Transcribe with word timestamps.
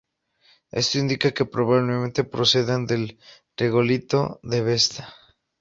Esto 0.81 0.97
indica 0.97 1.31
que 1.35 1.45
probablemente 1.55 2.23
procedan 2.33 2.87
del 2.87 3.03
regolito 3.55 4.39
de 4.41 4.61
Vesta. 4.69 5.13